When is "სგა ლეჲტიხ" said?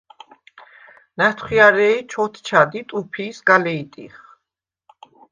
3.37-4.15